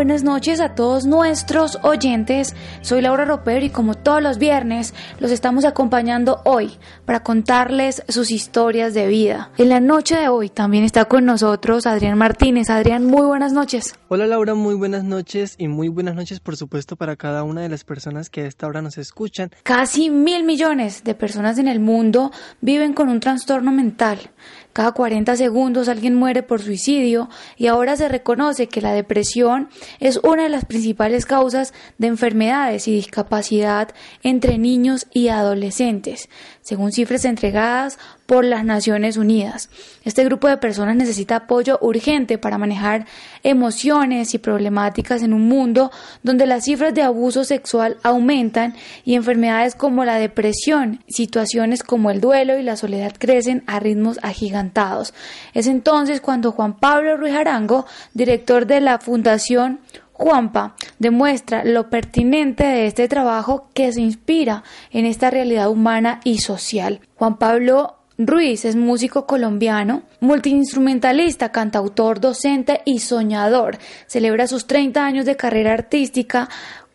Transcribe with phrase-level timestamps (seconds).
[0.00, 2.56] Buenas noches a todos nuestros oyentes.
[2.80, 8.30] Soy Laura Ropero y como todos los viernes los estamos acompañando hoy para contarles sus
[8.30, 9.50] historias de vida.
[9.58, 12.70] En la noche de hoy también está con nosotros Adrián Martínez.
[12.70, 13.94] Adrián, muy buenas noches.
[14.08, 17.68] Hola Laura, muy buenas noches y muy buenas noches por supuesto para cada una de
[17.68, 19.50] las personas que a esta hora nos escuchan.
[19.64, 22.32] Casi mil millones de personas en el mundo
[22.62, 24.30] viven con un trastorno mental.
[24.72, 30.20] Cada 40 segundos alguien muere por suicidio y ahora se reconoce que la depresión es
[30.22, 33.88] una de las principales causas de enfermedades y discapacidad
[34.22, 36.28] entre niños y adolescentes,
[36.62, 39.70] según cifras entregadas por las Naciones Unidas.
[40.04, 43.06] Este grupo de personas necesita apoyo urgente para manejar
[43.42, 45.90] emociones y problemáticas en un mundo
[46.22, 52.20] donde las cifras de abuso sexual aumentan y enfermedades como la depresión, situaciones como el
[52.20, 55.14] duelo y la soledad crecen a ritmos agigantados.
[55.54, 59.80] Es entonces cuando Juan Pablo Ruiz Arango, director de la Fundación
[60.20, 66.40] Juanpa demuestra lo pertinente de este trabajo que se inspira en esta realidad humana y
[66.40, 67.00] social.
[67.16, 73.78] Juan Pablo Ruiz es músico colombiano, multiinstrumentalista, cantautor, docente y soñador.
[74.08, 76.50] Celebra sus 30 años de carrera artística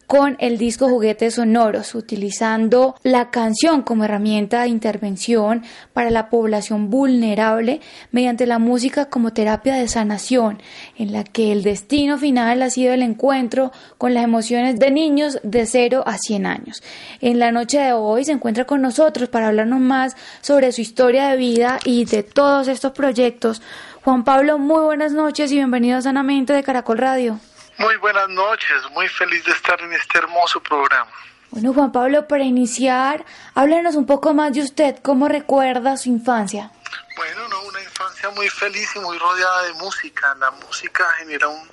[0.08, 6.90] con el disco Juguetes Sonoros, utilizando la canción como herramienta de intervención para la población
[6.90, 10.62] vulnerable mediante la música como terapia de sanación,
[10.98, 15.40] en la que el destino final ha sido el encuentro con las emociones de niños
[15.44, 16.84] de 0 a 100 años.
[17.22, 21.30] En la noche de hoy se encuentra con nosotros para hablarnos más sobre su historia
[21.30, 23.62] de vida y de todos estos proyectos.
[24.04, 27.40] Juan Pablo, muy buenas noches y bienvenido a Sanamente de Caracol Radio.
[27.78, 31.12] Muy buenas noches, muy feliz de estar en este hermoso programa.
[31.52, 36.72] Bueno, Juan Pablo, para iniciar, háblenos un poco más de usted, ¿cómo recuerda su infancia?
[37.16, 40.36] Bueno, no, una infancia muy feliz y muy rodeada de música.
[40.40, 41.70] La música genera un,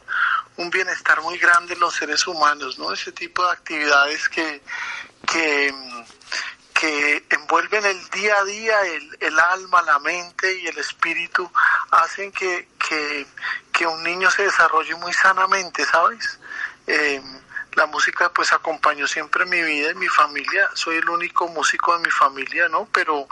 [0.57, 2.93] un bienestar muy grande en los seres humanos, ¿no?
[2.93, 4.63] Ese tipo de actividades que,
[5.27, 5.75] que,
[6.75, 11.51] que envuelven el día a día, el, el alma, la mente y el espíritu,
[11.91, 13.27] hacen que, que,
[13.83, 16.39] que un niño se desarrolle muy sanamente, ¿sabes?
[16.87, 17.21] Eh,
[17.75, 22.05] la música pues acompañó siempre mi vida y mi familia, soy el único músico de
[22.05, 22.89] mi familia, ¿no?
[22.93, 23.27] Pero,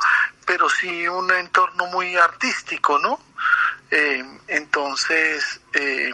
[0.45, 3.21] pero sí un entorno muy artístico, ¿no?
[3.93, 6.13] Eh, entonces, eh,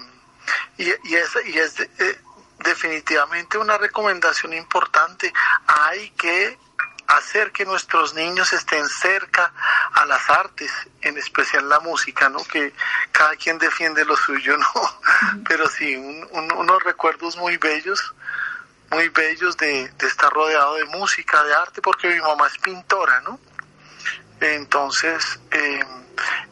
[0.77, 2.21] y, y, es, y es eh,
[2.59, 5.33] definitivamente una recomendación importante,
[5.67, 6.59] hay que
[7.07, 9.53] hacer que nuestros niños estén cerca
[9.93, 10.71] a las artes,
[11.03, 12.39] en especial la música, ¿no?
[12.45, 12.73] Que
[13.13, 14.67] cada quien defiende lo suyo, ¿no?
[15.49, 18.15] Pero sí, un, un, unos recuerdos muy bellos,
[18.91, 23.39] muy bellos de, estar rodeado de música, de arte, porque mi mamá es pintora, ¿no?
[24.41, 25.81] Entonces, eh,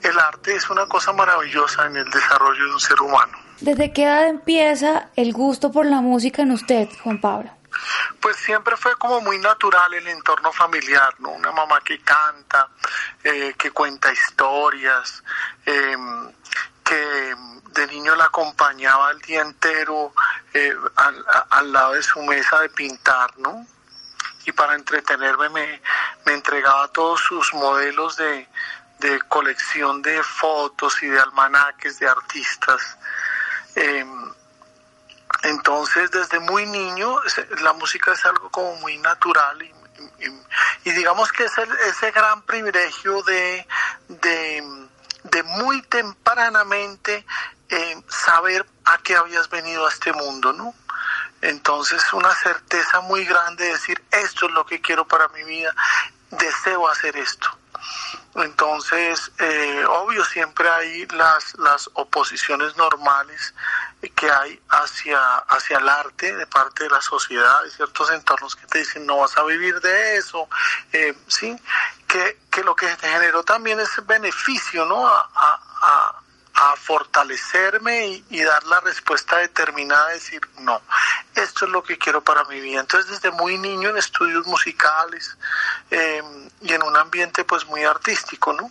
[0.03, 3.39] el arte es una cosa maravillosa en el desarrollo de un ser humano.
[3.61, 7.51] ¿Desde qué edad empieza el gusto por la música en usted, Juan Pablo?
[8.21, 11.31] Pues siempre fue como muy natural el entorno familiar, ¿no?
[11.31, 12.69] Una mamá que canta,
[13.23, 15.23] eh, que cuenta historias,
[15.67, 15.97] eh,
[16.85, 17.35] que
[17.75, 20.13] de niño la acompañaba el día entero
[20.53, 20.77] eh,
[21.51, 23.67] al, lado de su mesa de pintar, ¿no?
[24.47, 25.83] Y para entretenerme me,
[26.27, 28.49] entregaba todos sus modelos de,
[29.01, 32.99] de, colección de fotos y de almanaques de artistas.
[35.45, 37.17] Entonces, desde muy niño,
[37.63, 43.23] la música es algo como muy natural y, digamos que es el, ese gran privilegio
[43.23, 43.67] de,
[44.09, 44.89] de,
[45.25, 47.27] de muy tempranamente
[47.69, 50.75] eh, saber a qué habías venido a este mundo, ¿no?
[51.43, 55.75] Entonces, una certeza muy grande de decir, esto es lo que quiero para mi vida,
[56.31, 57.49] deseo hacer esto.
[58.35, 63.55] Entonces, eh, obvio, siempre hay las, las oposiciones normales
[64.11, 68.67] que hay hacia, hacia el arte de parte de la sociedad, hay ciertos entornos que
[68.67, 70.49] te dicen no vas a vivir de eso,
[70.93, 71.57] eh, sí,
[72.07, 75.07] que, que, lo que te generó también es beneficio, ¿no?
[75.07, 76.14] A, a,
[76.55, 80.81] a fortalecerme y, y, dar la respuesta determinada, de decir, no,
[81.35, 82.81] esto es lo que quiero para mi vida.
[82.81, 85.37] Entonces, desde muy niño en estudios musicales
[85.91, 86.23] eh,
[86.61, 88.71] y en un ambiente pues muy artístico, ¿no?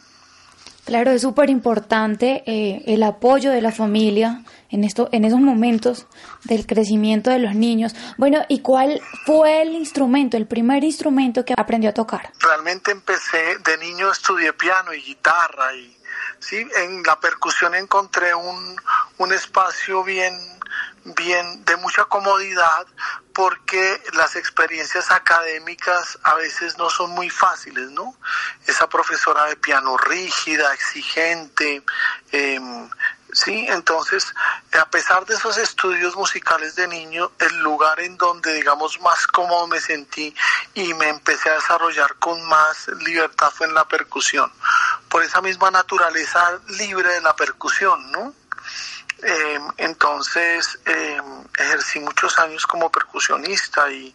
[0.85, 6.07] Claro, es súper importante eh, el apoyo de la familia en, esto, en esos momentos
[6.44, 7.95] del crecimiento de los niños.
[8.18, 12.33] Bueno, ¿y cuál fue el instrumento, el primer instrumento que aprendió a tocar?
[12.39, 15.95] Realmente empecé, de niño estudié piano y guitarra y
[16.39, 18.75] sí, en la percusión encontré un,
[19.19, 20.33] un espacio bien
[21.05, 22.88] bien de mucha comodidad
[23.33, 28.15] porque las experiencias académicas a veces no son muy fáciles, ¿no?
[28.67, 31.83] Esa profesora de piano rígida, exigente,
[32.31, 32.89] em,
[33.33, 34.33] sí, entonces
[34.79, 39.67] a pesar de esos estudios musicales de niño, el lugar en donde digamos más cómodo
[39.67, 40.33] me sentí
[40.75, 44.51] y me empecé a desarrollar con más libertad fue en la percusión,
[45.09, 48.33] por esa misma naturaleza libre de la percusión, ¿no?
[49.25, 51.21] Eh, entonces eh,
[51.57, 54.13] ejercí muchos años como percusionista y,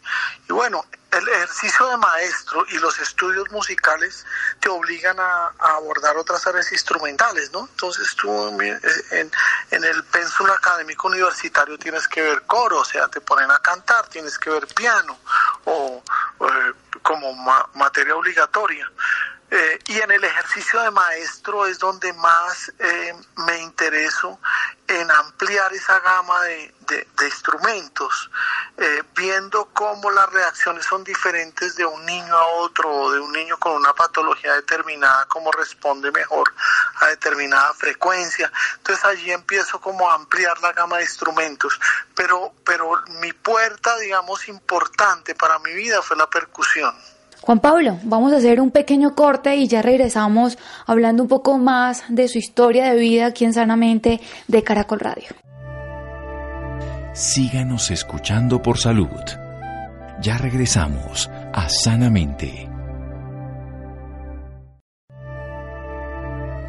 [0.51, 4.27] bueno, el ejercicio de maestro y los estudios musicales
[4.61, 7.61] te obligan a, abordar otras áreas instrumentales, ¿no?
[7.61, 9.31] Entonces tú eh,
[9.71, 14.09] en, el pénsul académico universitario tienes que ver coro, o sea, te ponen a cantar,
[14.09, 15.19] tienes que ver piano
[15.65, 16.03] o
[17.03, 17.33] como
[17.75, 18.91] materia obligatoria.
[19.51, 23.15] Eh, y en el ejercicio de maestro es donde más eh,
[23.47, 24.39] me intereso
[24.87, 26.75] en ampliar esa gama de,
[27.25, 28.31] instrumentos,
[28.79, 33.33] eh, viendo cómo las reacciones son diferentes de un niño a otro o de un
[33.33, 36.53] niño con una patología determinada, cómo responde mejor
[37.01, 38.51] a determinada frecuencia.
[38.77, 41.79] Entonces allí empiezo como a ampliar la gama de instrumentos,
[42.15, 46.95] pero, pero mi puerta, digamos, importante para mi vida fue la percusión.
[47.41, 52.05] Juan Pablo, vamos a hacer un pequeño corte y ya regresamos hablando un poco más
[52.09, 55.29] de su historia de vida aquí en Sanamente de Caracol Radio.
[57.15, 59.09] Síganos escuchando por salud.
[60.21, 62.69] Ya regresamos a Sanamente.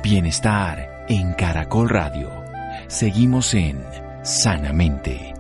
[0.01, 2.31] Bienestar en Caracol Radio.
[2.87, 3.83] Seguimos en
[4.23, 5.38] Sanamente.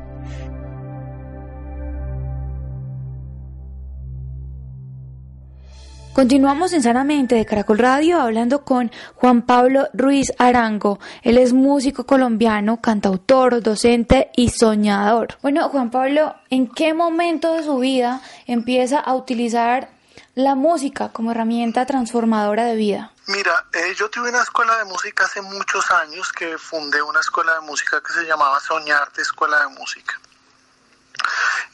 [6.13, 10.99] Continuamos en Sanamente de Caracol Radio hablando con Juan Pablo Ruiz Arango.
[11.21, 15.37] Él es músico colombiano, cantautor, docente y soñador.
[15.41, 19.91] Bueno, Juan Pablo, ¿en qué momento de su vida empieza a utilizar
[20.33, 23.13] la música como herramienta transformadora de vida?
[23.27, 27.53] Mira, eh, yo tuve una escuela de música hace muchos años que fundé una escuela
[27.53, 30.19] de música que se llamaba Soñarte Escuela de Música.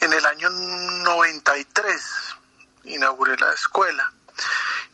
[0.01, 2.35] En el año 93
[2.83, 4.11] inauguré la escuela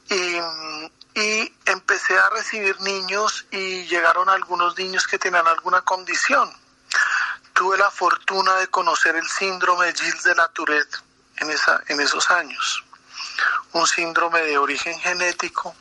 [0.10, 6.52] y, empecé a recibir niños y llegaron algunos niños que tenían alguna condición.
[7.54, 11.04] Tuve la fortuna de conocer el síndrome de Gilles de la Tourette
[11.38, 12.84] en, esa, en esos años.
[13.74, 15.76] Un síndrome de origen genético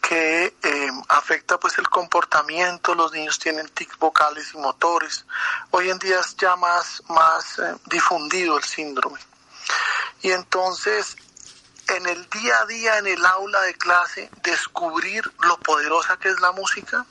[0.00, 5.24] que eh, afecta pues el comportamiento, los niños tienen tics vocales y motores.
[5.70, 9.20] Hoy en día es ya más, más eh, difundido el síndrome.
[10.22, 11.16] Y entonces
[11.96, 16.40] en el día a día, en el aula de clase, descubrir lo poderosa que es
[16.40, 17.04] la música,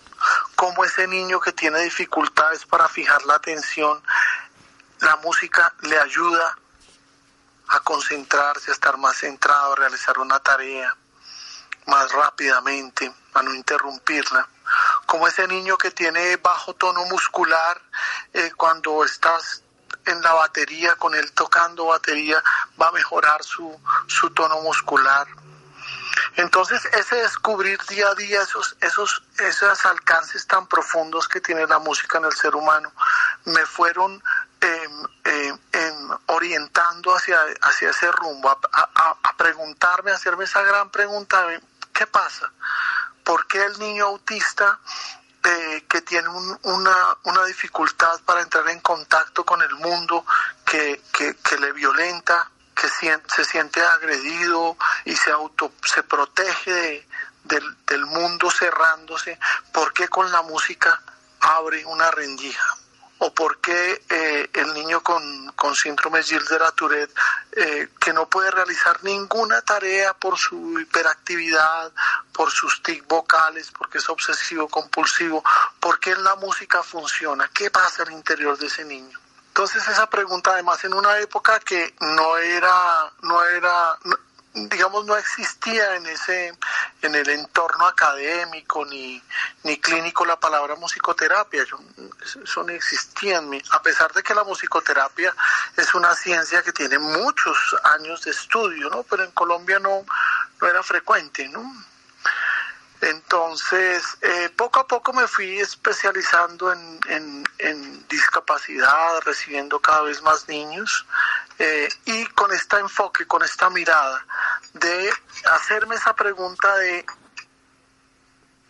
[0.55, 4.01] cómo ese niño que tiene dificultades para fijar la atención,
[4.99, 6.57] la música le ayuda
[7.69, 10.95] a concentrarse, a estar más centrado, a realizar una tarea
[11.85, 14.47] más rápidamente, a no interrumpirla.
[15.05, 17.81] Como ese niño que tiene bajo tono muscular,
[18.33, 19.63] eh, cuando estás
[20.09, 22.41] en la batería, con él tocando batería,
[22.81, 25.27] va a mejorar su, su tono muscular.
[26.35, 31.79] Entonces, ese descubrir día a día esos, esos, esos alcances tan profundos que tiene la
[31.79, 32.91] música en el ser humano,
[33.45, 34.21] me fueron
[34.61, 38.59] em, em, em, orientando hacia, hacia ese rumbo, a,
[39.23, 41.45] a, preguntarme, a hacerme esa gran pregunta,
[41.93, 42.51] ¿qué pasa?
[43.23, 44.79] ¿Por qué el niño autista
[45.87, 46.27] que tiene
[46.63, 50.25] una, una, dificultad para entrar en contacto con el mundo,
[50.65, 57.07] que, que, le violenta, que se siente agredido y se auto se protege
[57.43, 59.39] del, del mundo cerrándose,
[59.71, 61.01] ¿por qué con la música
[61.39, 62.78] abre una rendija?
[63.19, 67.13] O por qué eh, el niño con, con síndrome Gilles de la Tourette,
[67.51, 71.91] eh, que no puede realizar ninguna tarea por su hiperactividad,
[72.31, 75.43] por sus tics vocales, porque es obsesivo compulsivo,
[75.79, 77.49] ¿por qué la música funciona?
[77.53, 79.19] ¿Qué pasa al interior de ese niño?
[79.49, 83.97] Entonces esa pregunta además en una época que no era, no era,
[84.53, 86.53] digamos, no existía en ese,
[87.01, 89.21] en el entorno académico ni,
[89.63, 91.63] ni clínico la palabra musicoterapia.
[91.63, 95.35] eso no existía en mí, a pesar de que la musicoterapia
[95.77, 99.03] es una ciencia que tiene muchos años de estudio, ¿no?
[99.03, 100.03] Pero en Colombia no,
[100.59, 101.63] no era frecuente, ¿no?
[103.01, 106.99] Entonces, eh, poco a poco me fui especializando en,
[107.59, 111.05] en, discapacidad, recibiendo cada vez más niños
[111.59, 114.25] eh, y con este enfoque, con esta mirada
[114.73, 115.11] de
[115.53, 117.05] hacerme esa pregunta de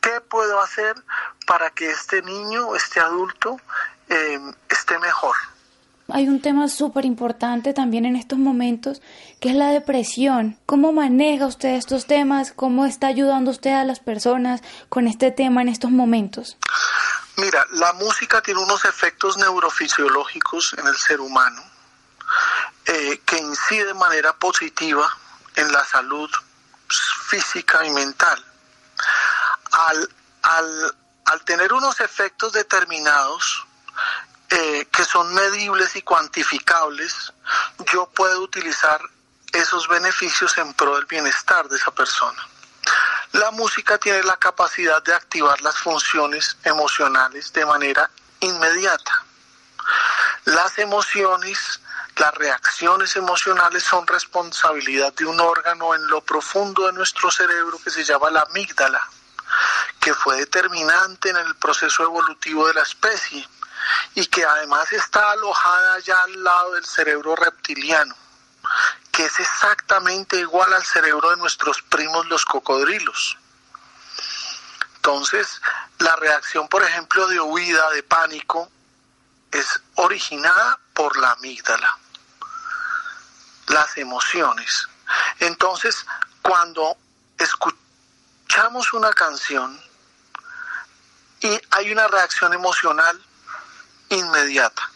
[0.01, 0.95] qué puedo hacer
[1.45, 3.57] para que este niño este adulto
[4.09, 5.35] eh, esté mejor
[6.11, 9.01] hay un tema súper importante también en estos momentos,
[9.39, 10.59] que es la depresión.
[10.65, 12.51] ¿Cómo maneja usted estos temas?
[12.51, 16.57] ¿Cómo está ayudando usted a las personas con este tema en estos momentos?
[17.37, 21.61] Mira, la música tiene unos efectos neurofisiológicos en el ser humano
[22.89, 25.07] eh, que incide de manera positiva
[25.55, 26.29] en la salud
[27.27, 28.43] física y mental.
[29.71, 30.09] Al,
[30.41, 33.65] al, al tener unos efectos determinados,
[34.49, 37.31] eh, que son medibles y cuantificables,
[37.93, 38.99] yo puedo utilizar
[39.53, 42.47] esos beneficios en pro del bienestar de esa persona.
[43.33, 49.23] La música tiene la capacidad de activar las funciones emocionales de manera inmediata.
[50.45, 51.79] Las emociones,
[52.19, 57.89] las reacciones emocionales son responsabilidad de un órgano en lo profundo de nuestro cerebro que
[57.89, 59.07] se llama la amígdala,
[59.99, 63.47] que fue determinante en el proceso evolutivo de la especie
[64.15, 68.15] y que además está alojada ya al lado del cerebro reptiliano,
[69.11, 73.37] que es exactamente igual al cerebro de nuestros primos los cocodrilos.
[74.97, 75.61] Entonces,
[75.99, 78.69] la reacción, por ejemplo, de huida, de pánico,
[79.51, 81.97] es originada por la amígdala,
[83.69, 84.87] las emociones.
[85.39, 86.05] Entonces,
[86.41, 86.97] cuando
[87.37, 89.79] escuchamos una canción
[91.41, 93.19] y hay una reacción emocional,
[94.09, 94.89] inmediata.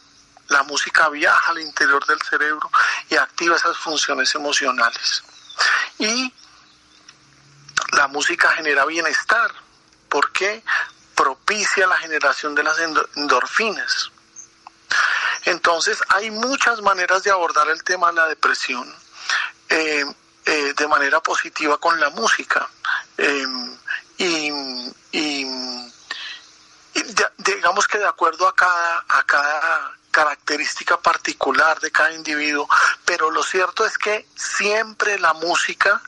[0.50, 2.70] La música viaja al interior del cerebro
[3.10, 5.24] y activa esas funciones emocionales.
[6.00, 6.34] Y
[7.94, 9.52] la música genera bienestar
[10.10, 10.64] porque
[11.16, 12.78] propicia la generación de las
[13.16, 14.12] endorfinas.
[15.46, 18.88] Entonces hay muchas maneras de abordar el tema de la depresión
[19.70, 20.06] eh,
[20.46, 22.70] eh, de manera positiva con la música.
[23.18, 23.46] Eh,
[24.18, 24.52] y
[27.38, 32.70] digamos que de acuerdo a cada, a cada característica particular de cada individuo,
[33.04, 36.02] pero lo cierto es que siempre la música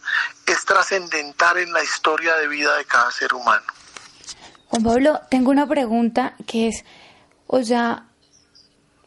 [0.46, 3.65] es trascendental en la historia de vida de cada ser humano.
[4.68, 6.86] Juan Pablo, tengo una pregunta que es,
[7.48, 8.06] o sea,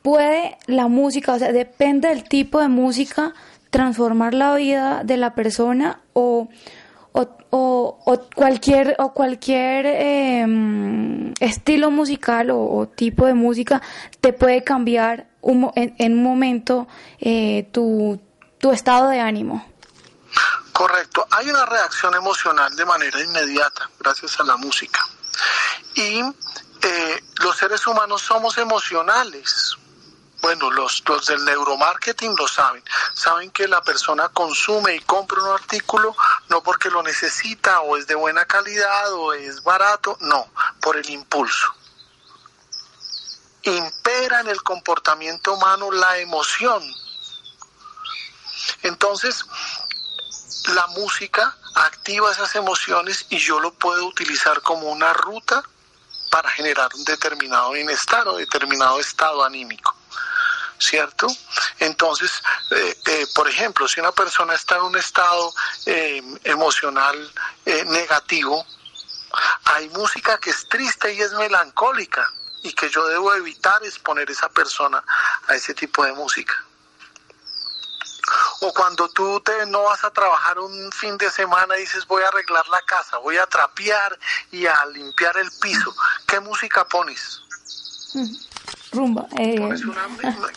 [0.08, 3.34] ¿puede la música, o sea, depende del tipo de música,
[3.68, 6.48] transformar la vida de la persona o,
[7.12, 13.82] o, cualquier, o cualquier em, estilo musical o, tipo de música
[14.22, 16.88] te puede cambiar en, un momento
[17.20, 18.18] eh, tu,
[18.56, 19.62] tu estado de ánimo.
[20.72, 25.06] Correcto, hay una reacción emocional de manera inmediata gracias a la música.
[25.96, 29.76] Y eh, los seres humanos somos emocionales.
[30.48, 32.82] Bueno, los, los del neuromarketing lo saben.
[33.12, 36.16] Saben que la persona consume y compra un artículo
[36.48, 40.50] no porque lo necesita o es de buena calidad o es barato, no,
[40.80, 41.66] por el impulso.
[43.60, 46.82] Impera en el comportamiento humano la emoción.
[48.84, 49.44] Entonces,
[50.68, 55.62] la música activa esas emociones y yo lo puedo utilizar como una ruta
[56.30, 59.97] para generar un determinado bienestar o determinado estado anímico.
[60.78, 61.26] ¿Cierto?
[61.78, 62.30] Entonces,
[62.70, 65.52] eh, eh, por ejemplo, si una persona está en un estado
[65.86, 67.32] eh, emocional
[67.64, 68.64] negativo,
[69.64, 72.32] hay música que es triste y es melancólica
[72.62, 75.04] y que yo debo evitar exponer a esa persona
[75.46, 76.54] a ese tipo de música.
[78.60, 82.22] O cuando tú te, no vas a trabajar un fin de semana y dices voy
[82.22, 84.18] a arreglar la casa, voy a trapear
[84.50, 85.94] y a limpiar el piso,
[86.26, 87.42] ¿qué música pones?
[88.90, 89.26] Rumba.
[89.38, 89.58] Eh.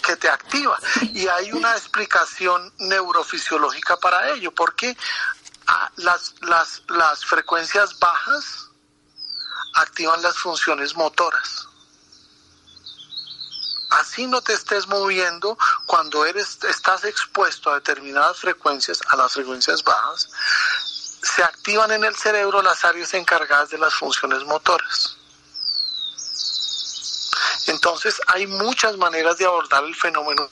[0.03, 0.77] que te activa.
[1.13, 4.95] Y hay una explicación neurofisiológica para ello, porque
[5.67, 8.69] ah, las, las, las frecuencias bajas
[9.75, 11.67] activan las funciones motoras.
[13.91, 19.83] Así no te estés moviendo cuando eres, estás expuesto a determinadas frecuencias, a las frecuencias
[19.83, 20.29] bajas,
[21.21, 25.17] se activan en el cerebro las áreas encargadas de las funciones motoras.
[27.71, 30.49] Entonces hay muchas maneras de abordar el fenómeno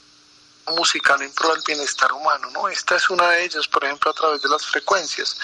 [0.68, 2.66] musical en pro del bienestar humano, ¿no?
[2.68, 5.36] Esta es una de ellas, por ejemplo, a través de las frecuencias.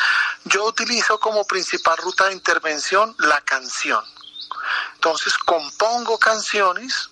[0.45, 4.03] Yo utilizo como principal ruta de intervención la canción.
[4.95, 7.11] Entonces compongo canciones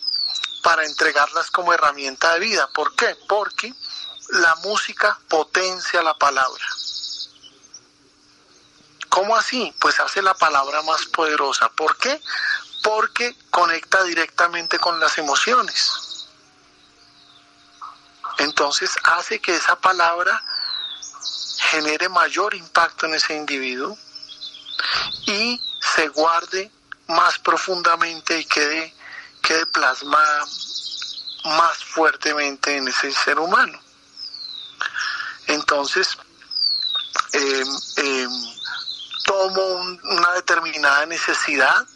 [0.63, 2.67] para entregarlas como herramienta de vida.
[2.75, 3.17] ¿Por qué?
[3.29, 3.71] Porque
[4.31, 6.65] la música potencia la palabra.
[9.11, 9.75] ¿Cómo así?
[9.79, 11.69] Pues hace la palabra más poderosa.
[11.69, 12.19] ¿Por qué?
[12.85, 15.91] Porque conecta directamente con las emociones.
[18.39, 20.41] Entonces hace que esa palabra
[21.71, 23.97] genere mayor impacto en ese individuo
[25.27, 26.71] y se guarde
[27.09, 28.95] más profundamente y quede,
[29.41, 30.45] quede plasmada
[31.45, 33.79] más fuertemente en ese ser humano.
[35.47, 36.09] Entonces,
[37.33, 37.65] eh,
[37.97, 38.29] eh,
[39.25, 39.63] tomo
[40.03, 41.87] una determinada necesidad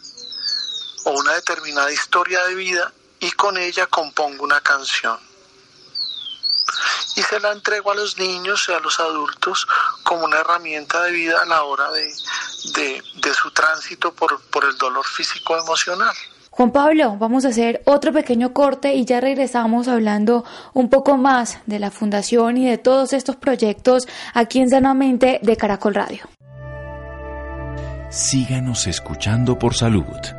[1.09, 5.17] o una determinada historia de vida y con ella compongo una canción.
[7.15, 9.67] Y se la entrego a los niños y a los adultos
[10.03, 12.13] como una herramienta de vida a la hora de,
[12.75, 16.15] de, su tránsito por, por el dolor físico emocional.
[16.51, 21.59] Juan Pablo, vamos a hacer otro pequeño corte y ya regresamos hablando un poco más
[21.65, 26.29] de la fundación y de todos estos proyectos aquí en Sanamente de Caracol Radio.
[28.09, 30.38] Síganos escuchando por salud.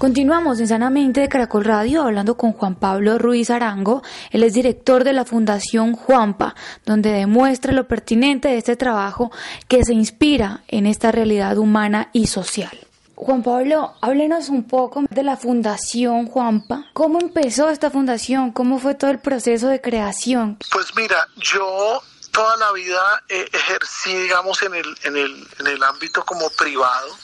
[0.00, 4.02] Continuamos en Sanamente de Caracol Radio hablando con Juan Pablo Ruiz Arango.
[4.30, 6.54] Él es director de la Fundación Juanpa,
[6.86, 9.30] donde demuestra lo pertinente de este trabajo
[9.68, 12.70] que se inspira en esta realidad humana y social.
[13.14, 16.86] Juan Pablo, háblenos un poco de la Fundación Juanpa.
[16.94, 18.52] ¿Cómo empezó esta fundación?
[18.52, 20.56] ¿Cómo fue todo el proceso de creación?
[20.72, 22.02] Pues mira, yo
[22.32, 27.14] toda la vida ejercí, digamos, en el, en el, en el ámbito como privado.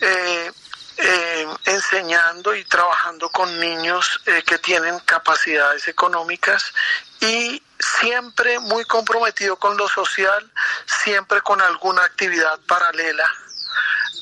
[0.00, 0.50] Eh,
[0.98, 6.72] eh, enseñando y trabajando con niños eh, que tienen capacidades económicas
[7.20, 10.50] y siempre muy comprometido con lo social,
[10.86, 13.30] siempre con alguna actividad paralela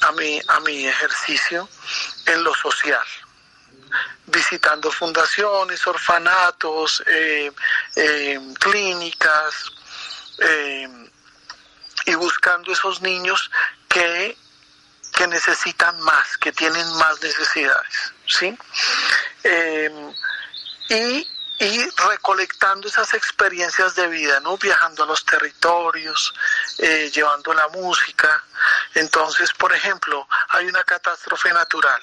[0.01, 1.69] a mi, a mi ejercicio
[2.27, 3.07] en lo social.
[4.27, 7.53] Visitando fundaciones, orfanatos, eh,
[8.59, 9.71] clínicas
[12.07, 13.49] y buscando esos niños
[13.89, 14.37] que
[15.15, 18.57] que necesitan más, que tienen más necesidades, ¿sí?
[19.45, 20.15] Em,
[20.89, 21.29] y,
[22.09, 24.59] recolectando esas experiencias de vida, ¿no?
[24.59, 26.35] Viajando a los territorios,
[26.79, 28.45] eh, llevando la música.
[28.95, 32.03] Entonces, por ejemplo, hay una catástrofe natural.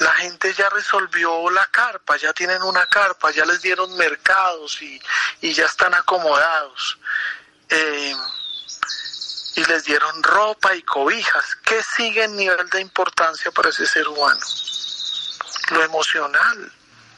[0.00, 5.00] La gente ya resolvió la carpa, ya tienen una carpa, ya les dieron mercados y,
[5.40, 6.98] y ya están acomodados.
[7.68, 8.14] Eh,
[9.54, 11.56] y les dieron ropa y cobijas.
[11.64, 14.40] ¿Qué sigue en nivel de importancia para ese ser humano?
[15.70, 16.72] Lo emocional,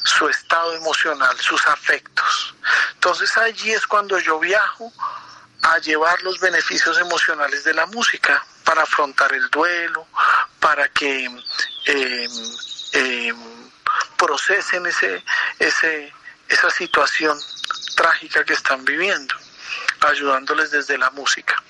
[0.05, 2.55] su estado emocional, sus afectos.
[2.95, 4.93] Entonces allí es cuando yo viajo
[5.63, 10.07] a llevar los beneficios emocionales de la música para afrontar el duelo,
[10.61, 11.27] para que
[11.87, 12.29] eh,
[12.93, 13.35] eh,
[14.17, 15.25] procesen ese,
[15.59, 16.13] ese,
[16.49, 17.39] esa situación
[17.97, 19.35] trágica que están viviendo
[20.01, 21.63] ayudándoles desde la música.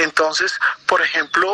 [0.00, 1.52] Entonces, por ejemplo,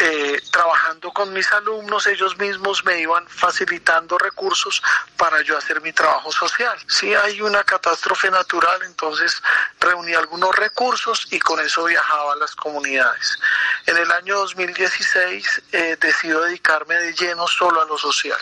[0.00, 4.82] eh, trabajando con mis alumnos, ellos mismos me iban facilitando recursos
[5.16, 6.76] para yo hacer mi trabajo social.
[6.88, 9.40] Si hay una catástrofe natural, entonces
[9.78, 13.38] reuní algunos recursos y con eso viajaba a las comunidades.
[13.86, 18.40] En el año 2016 eh, decido dedicarme de lleno solo a lo social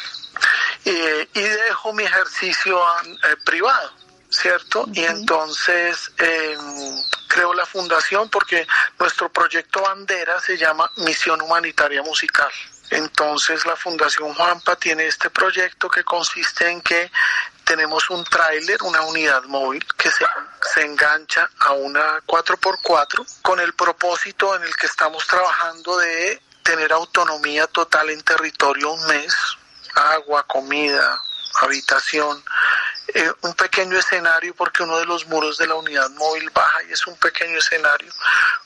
[0.87, 2.81] eh, y dejo mi ejercicio
[3.45, 4.04] privado
[4.35, 4.87] ¿cierto?
[4.93, 6.57] Y entonces eh,
[7.29, 8.67] creo la fundación porque
[8.99, 12.51] nuestro proyecto bandera se llama Misión Humanitaria Musical.
[12.91, 17.11] Entonces la Fundación Juanpa tiene este proyecto que consiste en que
[17.65, 20.25] tenemos un tráiler, una unidad móvil que se,
[20.75, 26.93] se engancha a una 4x4 con el propósito en el que estamos trabajando de tener
[26.93, 29.35] autonomía total en territorio un mes,
[29.95, 31.21] agua, comida,
[31.63, 32.43] habitación,
[33.15, 36.93] eh, un pequeño escenario porque uno de los muros de la unidad móvil baja y
[36.93, 38.13] es un pequeño escenario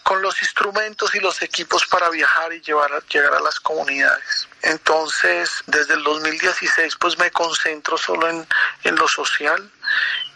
[0.03, 4.49] con los instrumentos y los equipos para viajar y llevar llegar a las comunidades.
[4.63, 8.47] Entonces, desde el 2016 pues me concentro solo en,
[8.85, 9.71] en lo social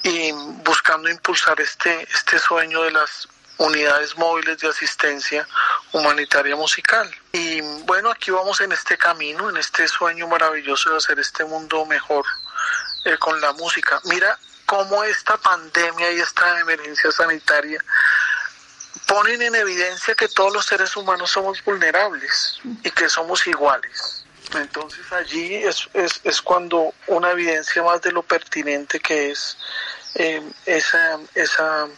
[0.03, 5.49] y buscando impulsar este, este sueño de las unidades móviles de asistencia
[5.93, 7.11] humanitaria musical.
[7.33, 11.87] Y bueno, aquí vamos en este camino, en este sueño maravilloso de hacer este mundo
[11.87, 12.25] mejor
[13.05, 14.01] eh, con la música.
[14.05, 17.85] Mira cómo esta pandemia y esta emergencia sanitaria
[19.07, 24.25] ponen en evidencia que todos los seres humanos somos vulnerables y que somos iguales.
[24.55, 29.57] Entonces allí es, es, es cuando una evidencia más de lo pertinente que es
[30.15, 31.89] eh, esa, esa,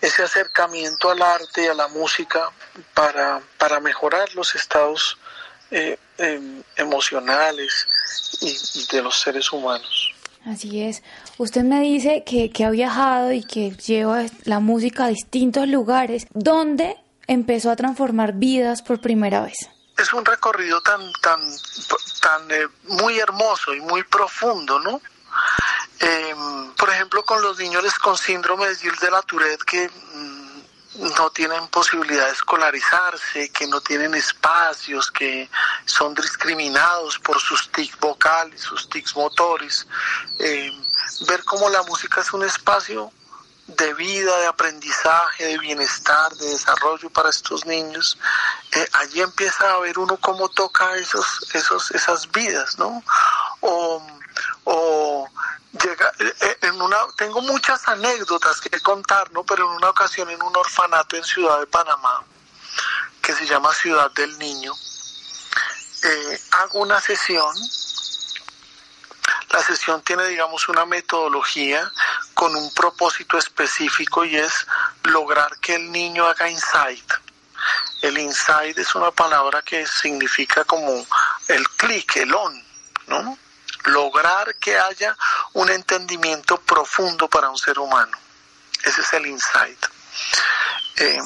[0.00, 2.50] ese acercamiento al arte y a la música
[2.94, 5.18] para, para mejorar los estados
[5.70, 7.86] eh, em, emocionales
[8.40, 10.14] y, de los seres humanos.
[10.46, 11.02] Así es.
[11.38, 16.26] Usted me dice que, que ha viajado y que lleva la música a distintos lugares.
[16.32, 19.56] ¿Dónde empezó a transformar vidas por primera vez?
[19.98, 21.40] Es un recorrido tan, tan,
[22.22, 25.00] tan eh, muy hermoso y muy profundo, ¿no?
[26.00, 30.39] Em, por ejemplo, con los niños con síndrome de Gilles de la Tourette que mm,
[30.94, 35.48] no tienen posibilidad de escolarizarse, que no tienen espacios, que
[35.84, 39.86] son discriminados por sus tics vocales, sus tics motores.
[40.38, 40.84] Em,
[41.26, 43.12] ver cómo la música es un espacio
[43.76, 48.18] de vida, de aprendizaje, de bienestar, de desarrollo para estos niños,
[48.72, 53.02] eh, allí empieza a ver uno cómo toca esos, esos, esas vidas, ¿no?
[53.60, 54.02] O,
[54.64, 55.28] o
[55.82, 59.44] llega, eh, eh, en una, tengo muchas anécdotas que contar, ¿no?
[59.44, 62.24] Pero en una ocasión en un orfanato en Ciudad de Panamá,
[63.22, 64.72] que se llama Ciudad del Niño,
[66.52, 67.54] hago una sesión
[69.52, 71.90] la sesión tiene, digamos, una metodología
[72.34, 74.66] con un propósito específico y es
[75.04, 77.12] lograr que el niño haga insight.
[78.00, 81.04] El insight es una palabra que significa como
[81.48, 82.64] el clic, el on,
[83.08, 83.36] ¿no?
[83.84, 85.16] Lograr que haya
[85.54, 88.16] un entendimiento profundo para un ser humano.
[88.82, 89.86] Ese es el insight.
[90.96, 91.24] Em,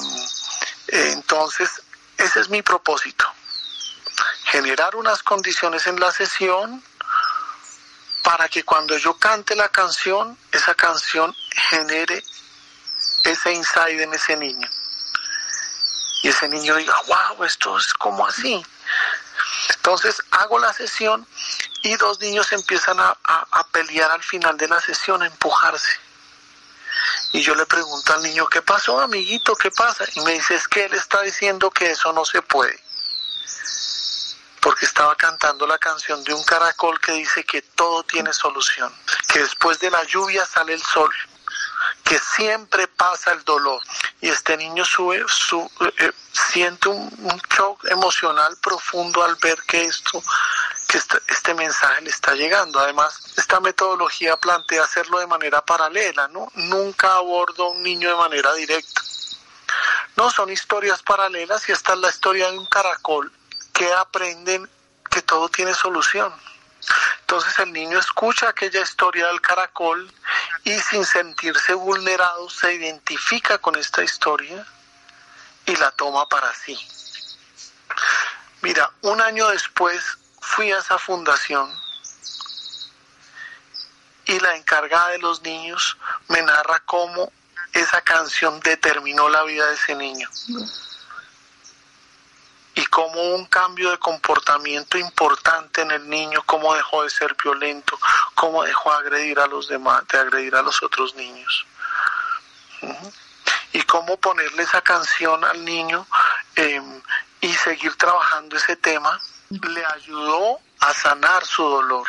[0.87, 1.81] entonces,
[2.17, 3.25] ese es mi propósito.
[4.45, 6.83] Generar unas condiciones en la sesión
[8.23, 11.35] para que cuando yo cante la canción, esa canción
[11.69, 12.23] genere
[13.23, 14.67] ese insight en ese niño.
[16.23, 18.65] Y ese niño diga, wow, esto es como así.
[19.75, 21.27] Entonces hago la sesión
[21.89, 23.17] y dos niños empiezan a,
[23.71, 25.99] pelear al final de la sesión, a empujarse.
[27.33, 29.55] Y yo le pregunto al niño, ¿qué pasó, amiguito?
[29.55, 30.05] ¿Qué pasa?
[30.15, 32.79] Y me dice, es que él está diciendo que eso no se puede
[34.65, 38.91] porque estaba cantando la canción de un caracol que dice que todo tiene solución,
[39.31, 41.13] que después de la lluvia sale el sol,
[42.03, 43.79] que siempre pasa el dolor.
[44.21, 45.69] Y este niño sube, su,
[45.99, 50.23] eh, siente un, shock emocional profundo al ver que esto,
[50.95, 52.79] este, este, mensaje le está llegando.
[52.79, 56.51] Además, esta metodología plantea hacerlo de manera paralela, ¿no?
[56.55, 59.01] Nunca abordo a un niño de manera directa.
[60.15, 63.31] No, son historias paralelas y esta es la historia de un caracol
[63.73, 64.69] que aprenden
[65.11, 66.33] que todo tiene solución.
[67.21, 70.11] Entonces el niño escucha aquella historia del caracol
[70.63, 74.65] y sin sentirse vulnerado se identifica con esta historia
[75.65, 76.77] y la toma para sí.
[78.61, 80.17] Mira, un año después
[80.55, 81.69] fui a esa fundación
[84.23, 85.97] y la encargada de los niños
[86.29, 87.29] me narra cómo
[87.73, 90.29] esa canción determinó la vida de ese niño
[92.73, 97.97] y como un cambio de comportamiento importante en el niño, cómo dejó de ser violento,
[98.33, 101.65] cómo dejó de agredir a los demás, de agredir a los otros niños.
[103.71, 106.05] Y cómo ponerle esa canción al niño
[106.57, 107.01] em,
[107.39, 112.07] y seguir trabajando ese tema le ayudó a sanar su dolor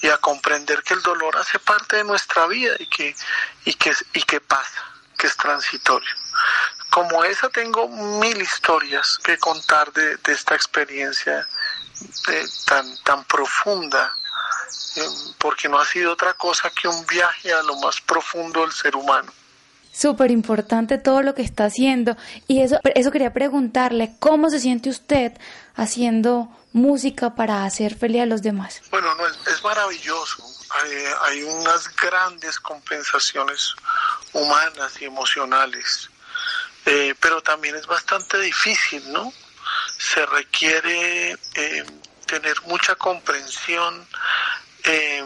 [0.00, 3.16] y a comprender que el dolor hace parte de nuestra vida y que,
[3.64, 4.84] y que, y que pasa,
[5.16, 6.14] que es transitorio
[6.90, 11.46] como esa tengo mil historias que contar de, esta experiencia
[12.66, 14.14] tan, tan profunda,
[14.96, 18.72] eh, porque no ha sido otra cosa que un viaje a lo más profundo del
[18.72, 19.32] ser humano.
[19.98, 22.16] Súper importante todo lo que está haciendo.
[22.46, 25.32] Y eso, eso quería preguntarle, ¿cómo se siente usted
[25.74, 28.82] haciendo música para hacer feliz a los demás?
[28.90, 30.44] Bueno, no, es, maravilloso.
[30.70, 30.90] Hay,
[31.22, 33.74] hay unas grandes compensaciones
[34.34, 36.10] humanas y emocionales
[36.90, 39.30] eh, pero también es bastante difícil, ¿no?
[39.98, 41.84] Se requiere eh,
[42.24, 44.06] tener mucha comprensión
[44.84, 45.22] eh,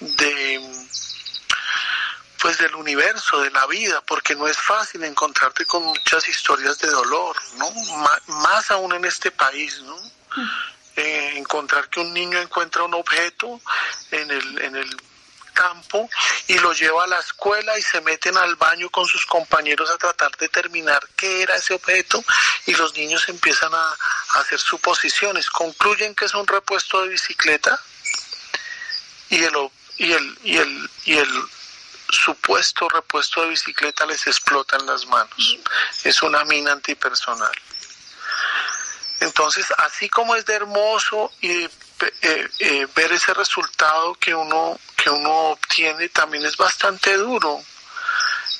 [0.00, 0.60] de
[2.46, 6.86] pues del universo, de la vida, porque no es fácil encontrarte con muchas historias de
[6.86, 7.68] dolor, ¿no?
[8.28, 9.98] más aún en este país, ¿no?
[10.94, 13.60] encontrar que un niño encuentra un objeto
[14.12, 14.96] en el, en el
[15.54, 16.08] campo
[16.46, 19.98] y lo lleva a la escuela y se meten al baño con sus compañeros a
[19.98, 22.24] tratar de determinar qué era ese objeto
[22.66, 23.96] y los niños empiezan a,
[24.38, 25.50] hacer suposiciones.
[25.50, 27.80] Concluyen que es un repuesto de bicicleta
[29.30, 29.52] y el,
[29.96, 31.55] y el, y el, y el
[32.08, 35.58] supuesto repuesto de bicicleta les explota en las manos.
[36.04, 37.54] Es una mina antipersonal.
[39.20, 45.08] Entonces, así como es de hermoso y eh, eh, ver ese resultado que uno, que
[45.08, 47.62] uno obtiene, también es bastante duro.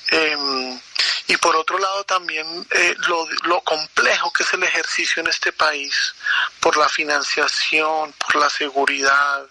[0.09, 0.79] Em,
[1.27, 5.51] y por otro lado también eh, lo, lo, complejo que es el ejercicio en este
[5.51, 6.15] país,
[6.61, 9.45] por la financiación, por la seguridad,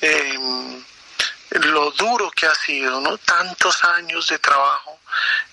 [0.00, 0.82] eh,
[1.50, 3.18] lo duro que ha sido, ¿no?
[3.18, 4.98] Tantos años de trabajo,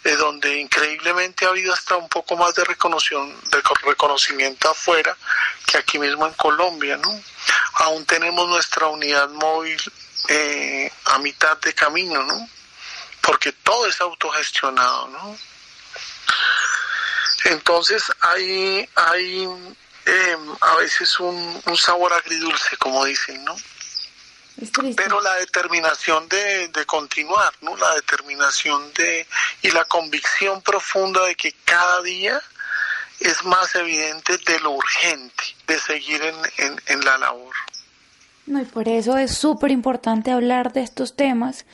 [0.04, 5.16] eh, donde increíblemente ha habido hasta un poco más de, de reconocimiento afuera
[5.66, 7.10] que aquí mismo en Colombia, ¿no?
[7.76, 9.80] Aún tenemos nuestra unidad móvil
[10.30, 12.50] eh, a mitad de camino, ¿no?
[13.22, 15.38] Porque todo es autogestionado, ¿no?
[17.46, 19.48] Entonces hay, hay
[20.06, 23.56] eh, a veces un, un sabor agridulce, como dicen, ¿no?
[24.96, 27.76] Pero la determinación de, de, continuar, ¿no?
[27.78, 29.28] La determinación de
[29.62, 32.42] y la convicción profunda de que cada día
[33.20, 37.56] es más evidente de lo urgente de seguir en, en, en la labor.
[38.46, 41.66] No, y por eso es súper importante hablar de estos temas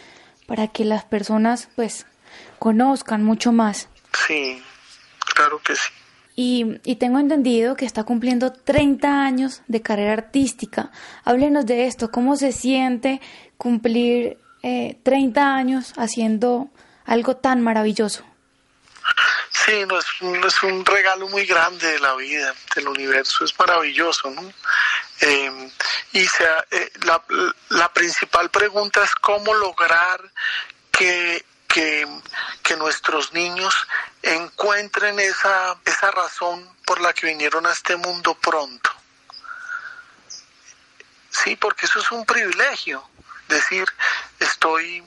[0.46, 2.06] para que las personas pues
[2.60, 3.88] conozcan mucho más.
[4.28, 4.64] Sí,
[5.34, 5.92] claro que sí.
[6.42, 10.90] Y, tengo entendido que está cumpliendo 30 años de carrera artística.
[11.26, 13.20] Háblenos de esto, ¿cómo se siente
[13.58, 16.70] cumplir eh, 30 años haciendo
[17.04, 18.24] algo tan maravilloso?
[19.52, 24.54] Sí, no es, un regalo muy grande de la vida, del universo, es maravilloso, ¿no?
[25.20, 25.72] Eh,
[26.14, 26.90] y sea, eh,
[27.68, 30.22] la principal pregunta es cómo lograr
[30.90, 31.44] que
[32.64, 33.76] que, nuestros niños
[34.22, 38.90] encuentren esa, esa razón por la que vinieron a este mundo pronto.
[41.30, 43.04] Sí, porque eso es un privilegio.
[43.48, 43.88] Decir,
[44.40, 45.04] estoy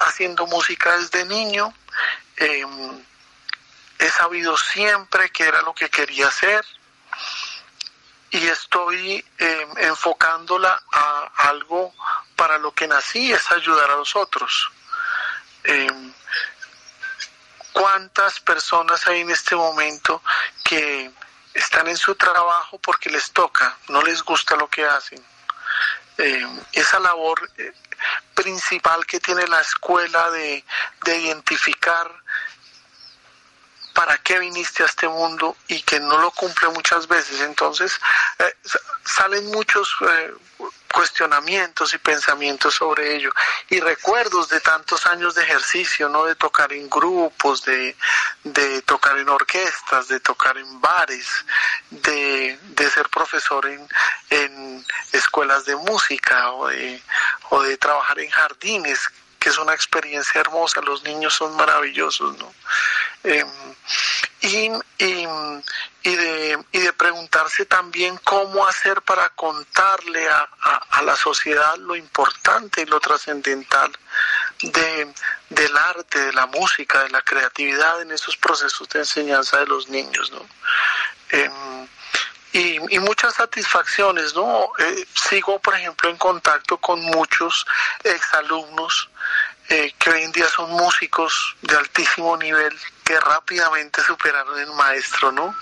[0.00, 1.74] haciendo música desde niño,
[2.36, 2.64] eh,
[3.98, 6.64] he sabido siempre que era lo que quería hacer
[8.30, 11.92] y estoy eh, enfocándola a algo
[12.36, 14.70] para lo que nací, es ayudar a los otros.
[15.64, 16.09] Eh,
[17.80, 20.22] ¿Cuántas personas hay en este momento
[20.62, 21.10] que
[21.54, 25.24] están en su trabajo porque les toca, no les gusta lo que hacen?
[26.18, 27.72] Eh, esa labor eh,
[28.34, 30.62] principal que tiene la escuela de,
[31.06, 32.12] de identificar
[33.94, 37.40] para qué viniste a este mundo y que no lo cumple muchas veces.
[37.40, 37.98] Entonces
[38.40, 38.56] eh,
[39.06, 40.34] salen muchos eh,
[40.92, 43.30] cuestionamientos y pensamientos sobre ello
[43.68, 46.24] y recuerdos de tantos años de ejercicio, ¿no?
[46.24, 47.96] De tocar en grupos, de,
[48.44, 51.26] de tocar en orquestas, de tocar en bares,
[51.90, 53.86] de, de ser profesor en,
[54.30, 57.02] en escuelas de música o de,
[57.50, 62.54] o de trabajar en jardines que es una experiencia hermosa, los niños son maravillosos, ¿no?
[63.24, 63.48] Em,
[64.42, 65.26] y, y,
[66.02, 70.48] y, de, y de preguntarse también cómo hacer para contarle a,
[70.90, 73.90] a, la sociedad lo importante y lo trascendental
[74.62, 75.12] de,
[75.48, 79.88] del arte, de la música, de la creatividad en esos procesos de enseñanza de los
[79.88, 80.46] niños, ¿no?
[81.30, 81.88] Em,
[82.52, 84.64] y, y, muchas satisfacciones, ¿no?
[84.78, 87.64] Eh, sigo, por ejemplo, en contacto con muchos
[88.02, 89.08] exalumnos
[89.70, 95.30] eh, que hoy en día son músicos de altísimo nivel que rápidamente superaron el maestro,
[95.30, 95.54] ¿no?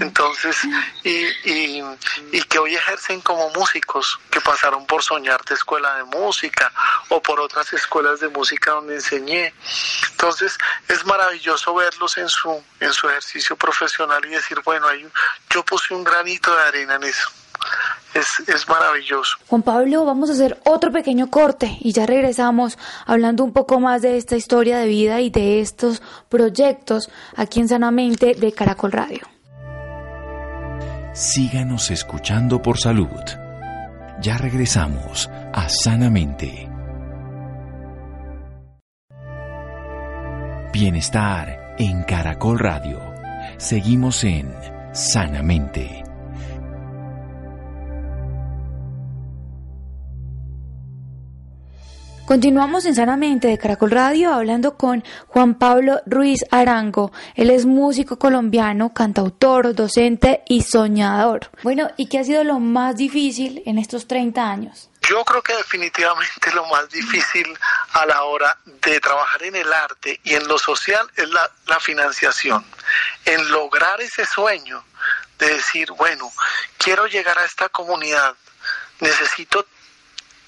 [0.00, 0.56] Entonces,
[1.02, 1.84] y, y,
[2.32, 6.70] y, que hoy ejercen como músicos, que pasaron por Soñarte Escuela de Música
[7.08, 9.54] o por otras escuelas de música donde enseñé.
[10.10, 15.06] Entonces, es maravilloso verlos en su, en su ejercicio profesional y decir, bueno, hay,
[15.50, 17.30] yo puse un granito de arena en eso
[18.14, 19.36] es, es maravilloso.
[19.48, 24.02] Juan Pablo, vamos a hacer otro pequeño corte y ya regresamos hablando un poco más
[24.02, 29.20] de esta historia de vida y de estos proyectos aquí en Sanamente de Caracol Radio.
[31.12, 33.08] Síganos escuchando por salud.
[34.20, 36.68] Ya regresamos a Sanamente.
[40.72, 43.00] Bienestar en Caracol Radio.
[43.58, 44.52] Seguimos en
[44.92, 46.03] Sanamente.
[52.26, 57.12] Continuamos en Sanamente de Caracol Radio hablando con Juan Pablo Ruiz Arango.
[57.34, 61.50] Él es músico colombiano, cantautor, docente y soñador.
[61.62, 64.88] Bueno, ¿y qué ha sido lo más difícil en estos 30 años?
[65.02, 67.46] Yo creo que definitivamente lo más difícil
[67.92, 71.78] a la hora de trabajar en el arte y en lo social es la, la
[71.78, 72.64] financiación.
[73.26, 74.82] En lograr ese sueño
[75.38, 76.32] de decir, bueno,
[76.78, 78.34] quiero llegar a esta comunidad,
[79.00, 79.66] necesito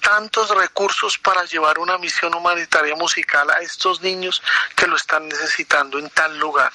[0.01, 4.41] tantos recursos para llevar una misión humanitaria musical a estos niños
[4.75, 6.71] que lo están necesitando en tal lugar.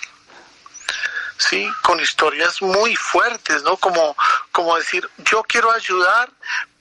[1.39, 3.77] Sí, con historias muy fuertes, ¿no?
[3.77, 4.17] Como,
[4.53, 6.31] como decir, yo quiero ayudar,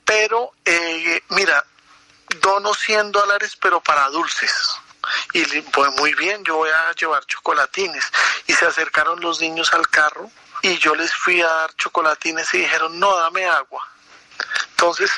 [0.04, 1.64] pero eh, mira,
[2.40, 4.52] dono 100 dólares, pero para dulces.
[5.32, 8.04] Y pues muy bien, yo voy a llevar chocolatines.
[8.46, 10.30] Y se acercaron los niños al carro
[10.62, 13.84] y yo les fui a dar chocolatines y dijeron, no, dame agua.
[14.70, 15.10] Entonces,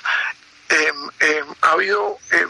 [0.74, 2.48] em, em, ha habido em,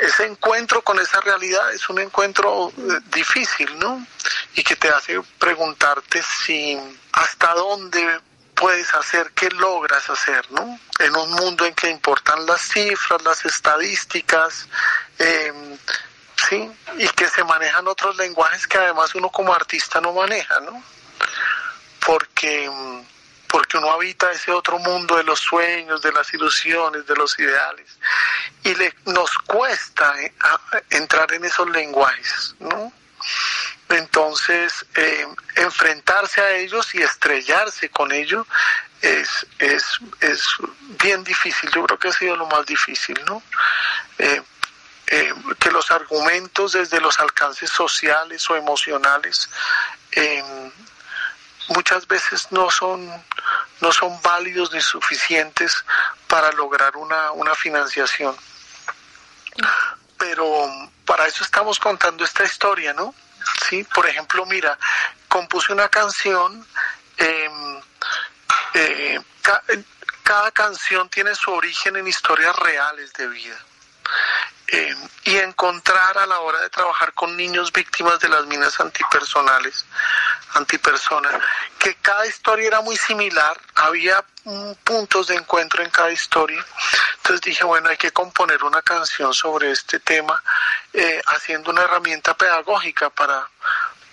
[0.00, 4.06] ese encuentro con esa realidad, es un encuentro eh, difícil, ¿no?
[4.54, 6.78] Y que te hace preguntarte si
[7.12, 8.20] hasta dónde
[8.54, 10.78] puedes hacer, qué logras hacer, ¿no?
[10.98, 14.68] En un mundo en que importan las cifras, las estadísticas,
[16.48, 16.70] ¿sí?
[16.98, 20.82] Y que se manejan otros lenguajes que además uno como artista no maneja, ¿no?
[22.04, 22.70] Porque
[23.72, 27.98] porque uno habita ese otro mundo de los sueños, de las ilusiones, de los ideales,
[28.64, 30.32] y le, nos cuesta eh,
[30.90, 32.92] entrar en esos lenguajes, ¿no?
[33.88, 38.46] Entonces, eh, enfrentarse a ellos y estrellarse con ellos
[39.00, 39.84] es, es,
[40.20, 40.44] es,
[41.02, 43.42] bien difícil, yo creo que ha sido lo más difícil, ¿no?
[44.18, 44.42] Eh,
[45.58, 49.50] que los argumentos desde los alcances sociales o emocionales
[51.68, 53.08] muchas veces no son,
[53.80, 55.84] no son válidos ni suficientes
[56.26, 58.36] para lograr una, una financiación.
[60.18, 60.66] Pero
[61.04, 63.14] para eso estamos contando esta historia, ¿no?
[63.68, 64.78] Sí, por ejemplo, mira,
[65.28, 66.66] compuse una canción,
[67.16, 67.80] em,
[68.74, 69.20] eh,
[70.22, 73.58] cada canción tiene su origen en historias reales de vida.
[74.74, 79.84] Eh, y encontrar a la hora de trabajar con niños víctimas de las minas antipersonales,
[80.54, 81.42] antipersonas,
[81.78, 84.24] que cada historia era muy similar, había
[84.82, 86.64] puntos de encuentro en cada historia.
[87.16, 90.42] Entonces dije, bueno, hay que componer una canción sobre este tema,
[90.94, 93.46] eh, haciendo una herramienta pedagógica para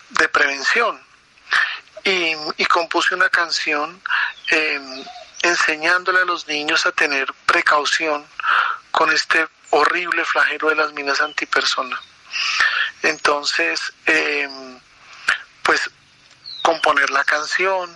[0.09, 1.01] de prevención.
[2.03, 4.01] Y, compuse una canción
[4.51, 5.05] eh,
[5.41, 8.27] enseñándole a los niños a tener precaución
[8.91, 11.99] con este horrible flagelo de las minas antipersona.
[13.03, 14.79] Entonces, em,
[15.63, 15.89] pues
[16.61, 17.95] componer la canción,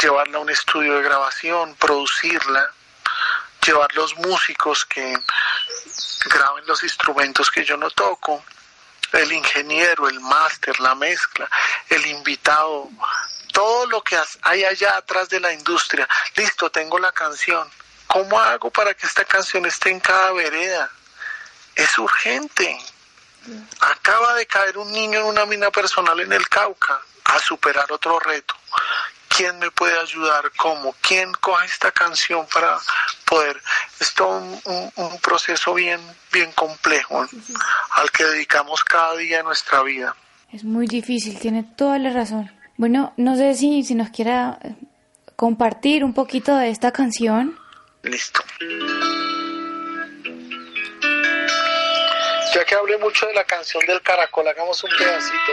[0.00, 2.70] llevarla a un estudio de grabación, producirla,
[3.64, 5.16] llevar los músicos que
[6.26, 8.44] graben los instrumentos que yo no toco,
[9.12, 11.48] el ingeniero, el máster, la mezcla,
[11.88, 12.88] el invitado,
[13.52, 16.08] todo lo que hay allá atrás de la industria.
[16.34, 17.70] Listo, tengo la canción.
[18.06, 20.90] ¿Cómo hago para que esta canción esté en cada vereda?
[21.74, 22.78] Es urgente.
[23.80, 28.18] Acaba de caer un niño en una mina personal en el Cauca a superar otro
[28.18, 28.54] reto.
[29.28, 30.52] ¿Quién me puede ayudar?
[30.56, 30.94] ¿Cómo?
[31.00, 32.78] ¿Quién coge esta canción para
[33.24, 33.60] poder?
[33.98, 36.00] Es todo un, proceso bien,
[36.32, 37.26] bien complejo
[37.90, 40.14] al que dedicamos cada día de nuestra vida.
[40.52, 42.52] Es muy difícil, tiene toda la razón.
[42.76, 44.58] Bueno, no sé si, si nos quiera
[45.34, 47.58] compartir un poquito de esta canción.
[48.02, 48.40] Listo.
[52.54, 55.52] Ya que hablé mucho de la canción del caracol, hagamos un pedacito.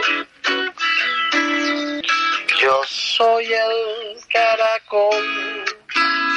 [2.60, 5.64] Yo soy el caracol,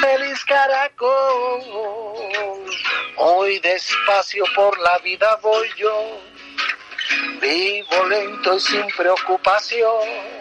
[0.00, 1.62] feliz caracol.
[3.18, 6.20] Hoy despacio por la vida voy yo,
[7.40, 10.35] vivo lento y sin preocupación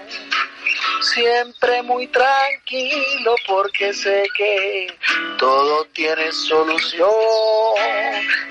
[1.15, 4.87] siempre muy tranquilo porque sé que
[5.37, 7.09] todo tiene solución.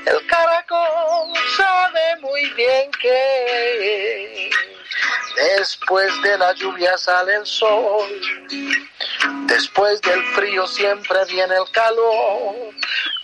[0.06, 4.50] El caracol sabe muy bien que
[5.58, 8.08] después de la lluvia sale el sol.
[9.46, 12.54] Después del frío siempre viene el calor.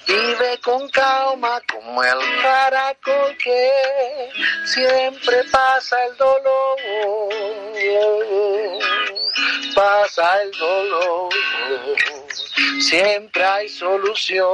[0.07, 4.31] Vive con calma como el caracol que
[4.65, 6.79] siempre pasa el dolor
[9.75, 11.29] pasa el dolor,
[12.81, 14.53] siempre hay solución.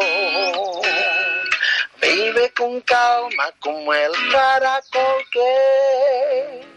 [2.00, 6.75] Vive con calma como el caracol que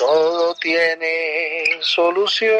[0.00, 2.56] todo tiene solución.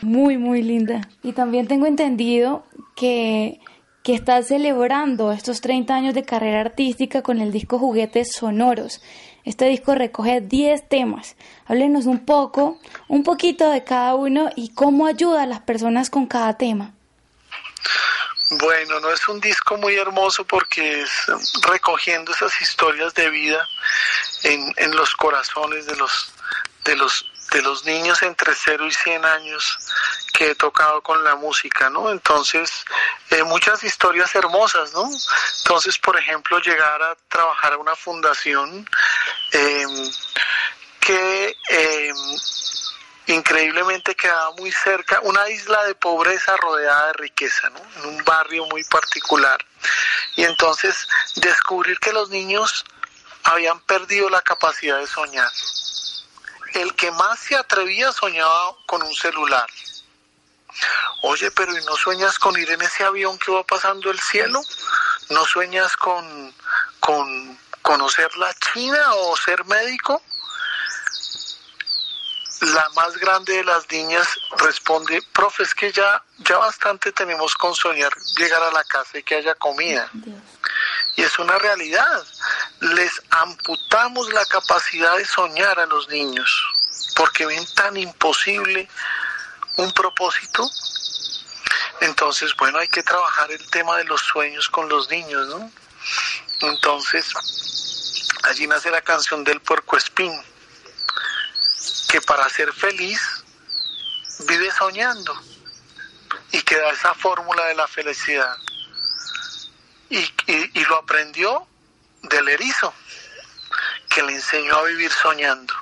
[0.00, 1.02] Muy, muy linda.
[1.22, 2.64] Y también tengo entendido
[2.96, 3.60] que,
[4.02, 9.02] que estás celebrando estos 30 años de carrera artística con el disco Juguetes Sonoros.
[9.44, 11.36] Este disco recoge 10 temas.
[11.66, 16.26] Háblenos un poco, un poquito de cada uno y cómo ayuda a las personas con
[16.26, 16.94] cada tema.
[18.50, 21.10] Bueno, no es un disco muy hermoso porque es
[21.62, 23.66] recogiendo esas historias de vida
[24.42, 26.32] en, en los corazones de los,
[26.84, 29.78] de los de los niños entre 0 y 100 años
[30.32, 32.10] que he tocado con la música, ¿no?
[32.10, 32.84] Entonces,
[33.30, 35.08] eh, muchas historias hermosas, ¿no?
[35.58, 38.88] Entonces, por ejemplo, llegar a trabajar a una fundación
[39.52, 40.12] em,
[41.00, 42.16] que em,
[43.26, 47.80] increíblemente quedaba muy cerca, una isla de pobreza rodeada de riqueza, ¿no?
[47.96, 49.64] En un barrio muy particular.
[50.36, 52.84] Y entonces, descubrir que los niños
[53.44, 55.50] habían perdido la capacidad de soñar.
[56.74, 59.68] El que más se atrevía soñaba con un celular.
[61.22, 64.60] Oye, pero ¿y no sueñas con ir en ese avión que va pasando el cielo?
[65.28, 66.54] ¿No sueñas con,
[66.98, 70.22] con conocer la China o ser médico?
[72.62, 77.74] La más grande de las niñas responde, profe, es que ya, ya bastante tenemos con
[77.74, 80.08] soñar llegar a la casa y que haya comida.
[81.16, 82.24] Y es una realidad.
[82.78, 86.48] Les amputamos la capacidad de soñar a los niños
[87.16, 88.88] porque ven tan imposible
[89.78, 90.70] un propósito.
[92.00, 95.68] Entonces, bueno, hay que trabajar el tema de los sueños con los niños, ¿no?
[96.60, 97.26] Entonces,
[98.44, 100.32] allí nace la canción del puerco espín
[102.12, 103.42] que para ser feliz
[104.40, 105.34] vive soñando
[106.50, 108.54] y que da esa fórmula de la felicidad.
[110.10, 111.66] Y, y, lo aprendió
[112.24, 112.92] del erizo,
[114.10, 115.72] que le enseñó a vivir soñando.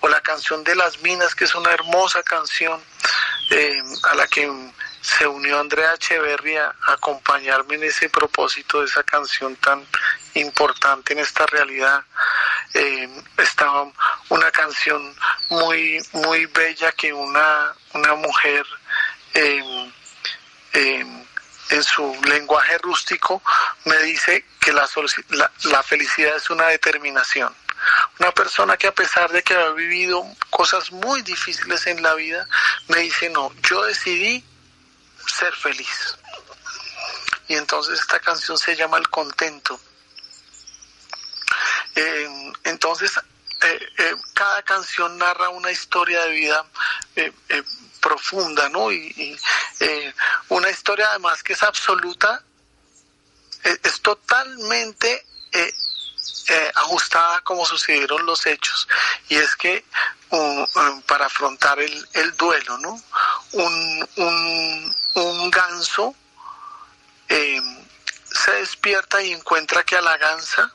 [0.00, 2.82] O la canción de las minas, que es una hermosa canción
[3.50, 4.50] eh, a la que
[5.08, 9.86] se unió Andrea Echeverria a acompañarme en ese propósito de esa canción tan
[10.34, 12.04] importante en esta realidad.
[12.74, 13.90] Eh, estaba
[14.28, 15.14] una canción
[15.48, 18.66] muy muy bella que una, una mujer
[19.32, 19.90] eh,
[20.74, 21.06] eh,
[21.70, 23.42] en su lenguaje rústico
[23.86, 24.86] me dice que la,
[25.30, 27.54] la, la felicidad es una determinación.
[28.18, 32.46] Una persona que a pesar de que ha vivido cosas muy difíciles en la vida,
[32.88, 34.44] me dice, no, yo decidí
[35.28, 36.16] ser feliz.
[37.48, 39.80] Y entonces esta canción se llama El Contento.
[41.94, 43.18] Eh, entonces,
[43.62, 46.66] eh, eh, cada canción narra una historia de vida
[48.00, 48.92] profunda, ¿no?
[48.92, 49.36] Y,
[50.48, 52.42] una historia además que es absoluta,
[53.64, 55.24] es, totalmente
[56.74, 58.88] ajustada como sucedieron los hechos.
[59.28, 59.84] Y es que
[61.06, 63.02] para afrontar el, el duelo, ¿no?
[63.52, 66.14] Un, un, un ganso
[68.48, 70.72] se despierta y encuentra que a la gansa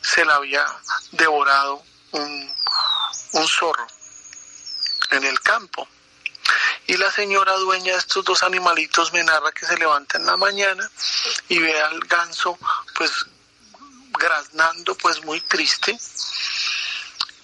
[0.00, 0.64] se la había
[1.12, 1.82] devorado
[2.12, 2.54] un,
[3.46, 3.86] zorro
[5.10, 5.88] en el campo.
[6.86, 10.36] Y la señora dueña de estos dos animalitos me narra que se levanta en la
[10.36, 10.90] mañana
[11.48, 12.58] y ve al ganso
[12.94, 13.10] pues
[14.10, 15.98] graznando pues muy triste.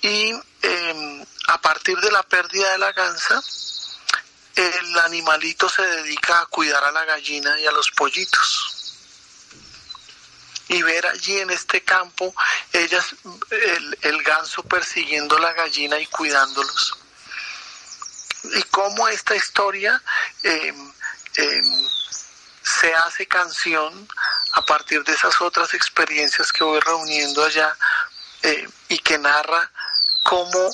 [0.02, 0.32] Y
[0.62, 3.42] em, a partir de la pérdida de la gansa,
[4.56, 8.70] el animalito se dedica a cuidar a la gallina y a los pollitos.
[10.68, 12.34] Y ver allí en este campo
[12.72, 13.14] ellas
[14.02, 16.94] el, ganso persiguiendo la gallina y cuidándolos.
[18.44, 20.00] Y cómo esta historia
[20.42, 20.92] em,
[21.36, 21.88] em,
[22.62, 24.08] se hace canción
[24.52, 27.76] a partir de esas otras experiencias que voy reuniendo allá
[28.42, 29.70] eh, y que narra
[30.22, 30.70] cómo,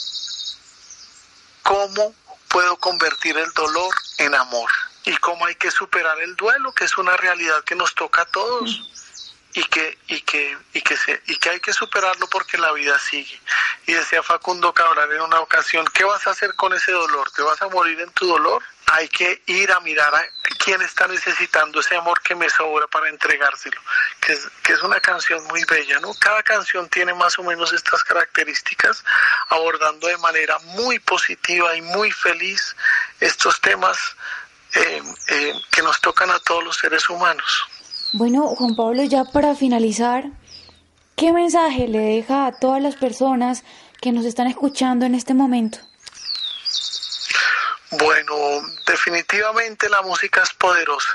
[1.63, 2.15] cómo
[2.51, 4.71] puedo convertir el dolor en amor.
[5.05, 8.27] Y cómo hay que superar el duelo, que es una realidad que nos toca a
[8.27, 8.83] todos
[9.55, 12.99] y que y que y que se y que hay que superarlo porque la vida
[12.99, 13.41] sigue.
[13.87, 17.43] Y decía Facundo Cabral en una ocasión qué vas a hacer con ese dolor te
[17.43, 20.25] vas a morir en tu dolor hay que ir a mirar a
[20.59, 23.81] quién está necesitando ese amor que me sobra para entregárselo
[24.21, 27.73] que es, que es una canción muy bella no cada canción tiene más o menos
[27.73, 29.05] estas características
[29.49, 32.77] abordando de manera muy positiva y muy feliz
[33.19, 33.99] estos temas
[34.75, 37.67] eh, eh, que nos tocan a todos los seres humanos
[38.13, 40.25] bueno, Juan Pablo, ya para finalizar,
[41.17, 43.63] ¿qué mensaje le deja a todas las personas
[44.01, 45.79] que nos están escuchando en este momento?
[47.93, 48.35] Bueno,
[48.87, 51.11] definitivamente la música es poderosa.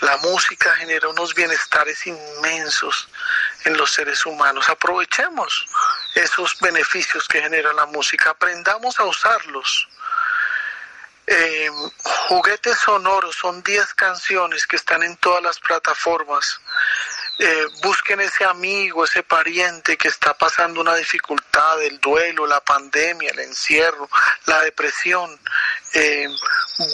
[0.00, 3.08] La música genera unos bienestares inmensos
[3.64, 4.68] en los seres humanos.
[4.68, 5.66] Aprovechemos
[6.14, 9.88] esos beneficios que genera la música, aprendamos a usarlos
[11.26, 11.70] eh,
[12.28, 16.60] juguetes sonoros son 10 canciones que están en todas las plataformas.
[17.38, 23.30] Eh, busquen ese amigo, ese pariente que está pasando una dificultad, el duelo, la pandemia,
[23.30, 24.08] el encierro,
[24.46, 25.40] la depresión.
[25.94, 26.28] Eh,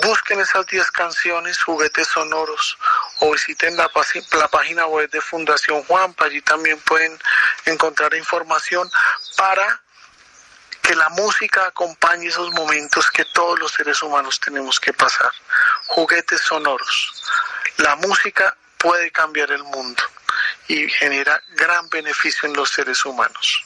[0.03, 2.79] busquen esas 10 canciones, juguetes sonoros,
[3.19, 3.91] o visiten la,
[4.33, 7.19] la página web de Fundación Juanpa, allí también pueden
[7.67, 8.91] encontrar información
[9.37, 9.83] para
[10.91, 15.31] que la música acompañe esos momentos que todos los seres humanos tenemos que pasar.
[15.87, 17.13] Juguetes sonoros.
[17.77, 20.03] La música puede cambiar el mundo
[20.67, 23.65] y genera gran beneficio en los seres humanos.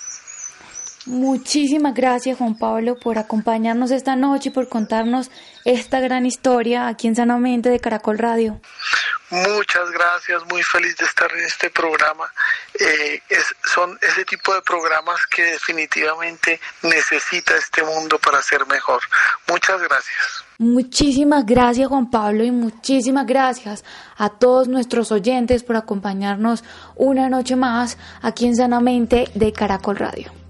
[1.06, 5.30] Muchísimas gracias Juan Pablo por acompañarnos esta noche y por contarnos
[5.66, 8.58] esta gran historia aquí en Sanamente de Caracol Radio.
[9.30, 12.32] Muchas gracias, muy feliz de estar en este programa.
[12.78, 13.20] Eh,
[13.64, 19.02] son ese tipo de programas que definitivamente necesita este mundo para ser mejor.
[19.48, 20.44] Muchas gracias.
[20.58, 23.84] Muchísimas gracias Juan Pablo y muchísimas gracias
[24.16, 30.43] a todos nuestros oyentes por acompañarnos una noche más aquí en Sanamente de Caracol Radio.